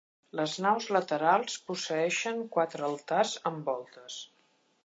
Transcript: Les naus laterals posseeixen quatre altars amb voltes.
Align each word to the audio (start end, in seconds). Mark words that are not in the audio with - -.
Les 0.37 0.53
naus 0.65 0.87
laterals 0.95 1.59
posseeixen 1.67 2.43
quatre 2.57 2.89
altars 2.91 3.39
amb 3.51 3.71
voltes. 3.73 4.21